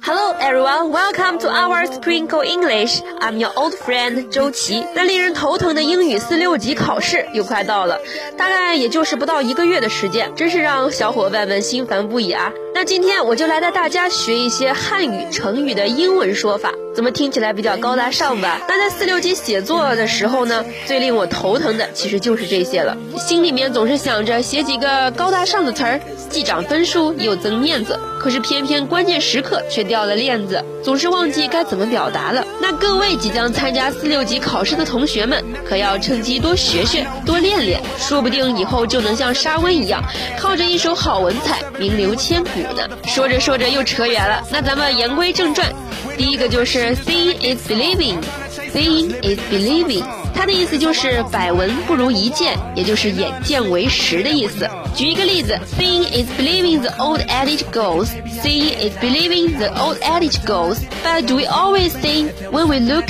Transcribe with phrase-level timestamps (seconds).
[0.00, 3.02] Hello everyone, welcome to our Sprinkle English.
[3.20, 4.82] I'm your old friend 周琦。
[4.94, 8.00] 那令人头疼的英语四六级考试又快到了，
[8.38, 12.52] 大概也就是不到一个月的时间，真是让小伙伴们心烦不已啊。
[12.74, 18.62] 那今天我就来带大家学一些汉语成语的英文说法，怎么听起来比较高大上吧？
[18.66, 26.00] 那在四六级写作的时候呢，最令我头疼的其实就是这些了，心里面总是想着写几个高大上的词儿，
[26.30, 32.46] 既涨分数又增面子，可是偏偏关键时刻却掉了链子，总是忘记该怎么表达了。
[32.60, 40.04] 那各位即将参加四六级考试的同学们，可要趁机多学学，多练练，说不定以后就能像沙温一样，
[40.38, 42.86] 靠着一手好文采，名留千古呢。
[43.06, 45.72] 说着说着又扯远了，那咱们言归正传，
[46.18, 54.68] 第一个就是 seeing is believing，seeing is believing，它的意思就是百闻不如一见，也就是眼见为实的意思。
[54.96, 61.90] 举一个例子，seeing is believing the old adage goes，seeing is believing the old adage goes，but do we always
[61.90, 63.06] see when we look？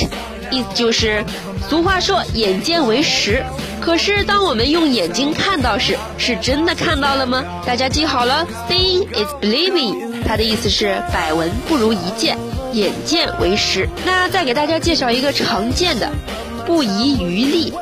[0.51, 1.25] 意思就是，
[1.69, 3.45] 俗话说眼见为实。
[3.81, 7.45] 可是，当我们用眼睛看到时，是真的看到了吗？
[7.65, 9.97] 大家记好了，seeing is believing，
[10.27, 12.37] 它的意思是百闻不如一见，
[12.73, 13.89] 眼见为实。
[14.05, 16.11] 那再给大家介绍一个常见的，
[16.71, 17.73] 不遗余力，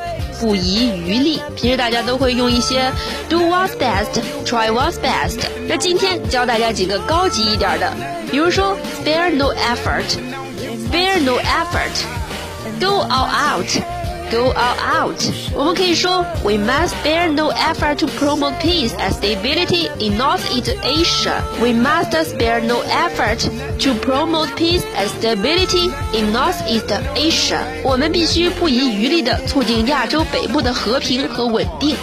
[0.40, 1.42] 不遗余力。
[1.54, 2.90] 平时大家都会用一些
[3.28, 5.38] do what's best，try what's best。
[5.68, 7.92] 那今天教大家几个高级一点的，
[8.30, 13.97] 比如说 spare no effort，spare no effort，go all out。
[14.31, 15.21] go all out。
[15.53, 21.41] 我们可以说，We must spare no effort to promote peace and stability in Northeast Asia.
[21.61, 23.47] We must spare no effort
[23.79, 27.59] to promote peace and stability in Northeast Asia.
[27.83, 31.95] 我们必须不遗余力地促进亚洲北部的和平和稳定。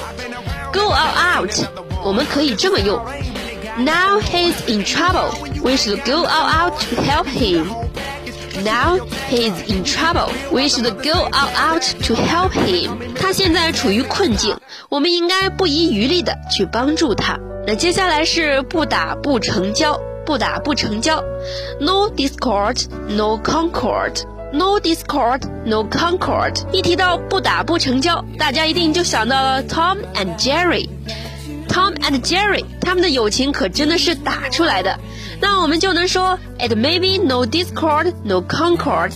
[0.72, 1.52] Go all out，
[2.04, 3.00] 我们可以这么用。
[3.78, 5.30] Now he's in trouble.
[5.62, 7.66] We should go all out to help him.
[8.63, 10.31] Now he is in trouble.
[10.51, 13.13] We should go all out to help him.
[13.15, 14.57] 他现在处于困境，
[14.89, 17.37] 我们应该不遗余力的去帮助他。
[17.67, 21.23] 那接下来是不打不成交，不打不成交。
[21.79, 24.23] No discord, no concord.
[24.53, 26.63] No discord, no concord.
[26.71, 30.87] 一提到不打不成交，大家一定就想到了 Tom and Jerry。
[31.67, 34.97] Tom and Jerry，他们的友情可真的是打出来的。
[35.39, 39.11] 那我们就能说，It may be no discord, no concord,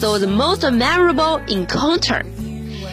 [0.00, 2.24] so the most memorable encounter.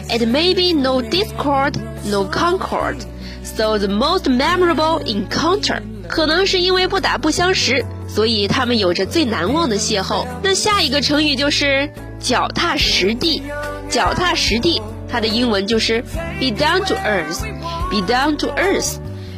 [0.08, 1.74] It may be no discord,
[2.04, 2.96] no concord,
[3.42, 5.82] so the most memorable encounter.
[6.08, 10.26] 可能是因为不打不相识，所以他们有着最难忘的邂逅。
[10.42, 13.42] 那下一个成语就是脚踏实地。
[13.88, 16.02] 脚踏实地，它的英文就是
[16.38, 17.42] be down to earth.
[17.90, 18.96] Be down to earth.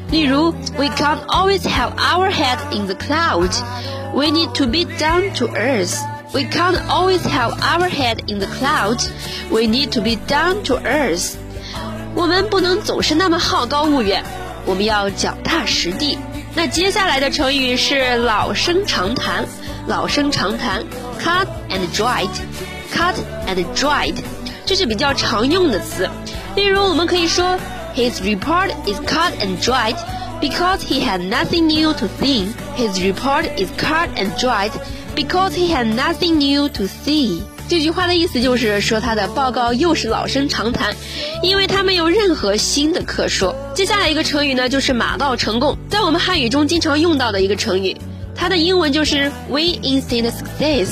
[0.10, 3.62] 例如，We can't always have our head in the clouds.
[4.14, 5.98] We need to be down to earth.
[6.34, 9.10] We can't always have our head in the clouds.
[9.50, 11.36] We need to be down to earth.
[12.14, 14.24] 我们不能总是那么好高骛远，
[14.66, 16.18] 我们要脚踏实地。
[16.56, 19.46] 那接下来的成语是老生常谈，
[19.88, 20.84] 老生常谈，
[21.22, 23.16] cut and dried，cut
[23.48, 24.16] and dried，
[24.66, 26.10] 这是比较常用的词。
[26.56, 27.58] 例如，我们可以说。
[27.97, 29.97] His report is cut and dried
[30.39, 32.47] because he had nothing new to see.
[32.77, 34.73] His report is cut and dried
[35.15, 37.41] because he had nothing new to see.
[37.69, 40.95] 这句话的意思就是说他的报告又是老生常谈，
[41.43, 43.57] 因为他没有任何新的可说。
[43.75, 47.97] 接下来一个成语呢，就是马到成功，在我们汉语中经常用到的一个成语，
[48.35, 50.91] 它的英文就是 win instant success。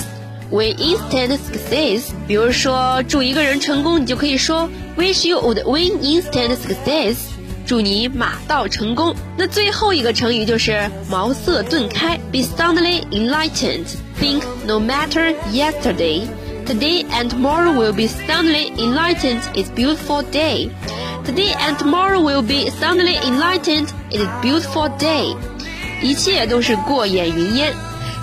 [0.52, 2.12] win instant success。
[2.28, 7.16] 比如说，祝一个人成功，你就可以说 Wish you would win instant success。
[7.66, 9.16] 祝你马到成功。
[9.38, 16.28] 那最后一个成语就是茅塞顿开，be suddenly enlightened。Think no matter yesterday,
[16.66, 19.42] today and tomorrow will be suddenly enlightened.
[19.54, 20.72] It's beautiful day.
[21.26, 23.90] Today and tomorrow will be suddenly enlightened.
[24.10, 25.36] It's beautiful day.
[26.02, 27.74] 一切都是过眼云烟。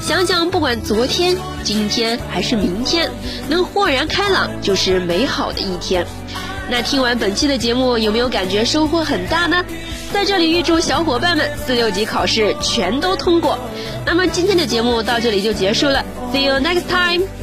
[0.01, 3.09] 想想，不管昨天、今天还是明天，
[3.47, 6.05] 能豁然开朗就是美好的一天。
[6.69, 9.63] 那听完本期的节目，有没有感觉收获很大呢？
[10.11, 13.57] 在这里预祝小伙伴们四六级考试全都通过。
[14.05, 16.03] 那么今天的节目到这里就结束了
[16.33, 17.40] ，See you next time。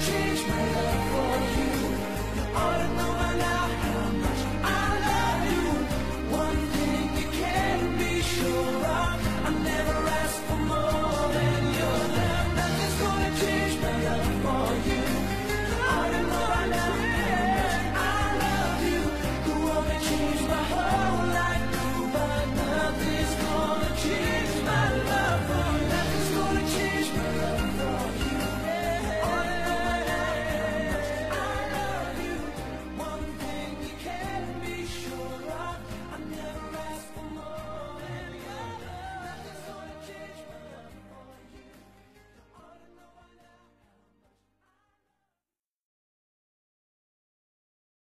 [0.00, 1.07] change my life.